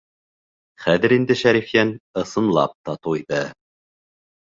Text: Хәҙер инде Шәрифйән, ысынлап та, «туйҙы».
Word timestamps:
Хәҙер 0.85 1.15
инде 1.19 1.37
Шәрифйән, 1.43 1.93
ысынлап 2.25 2.77
та, 2.83 2.99
«туйҙы». 3.07 3.47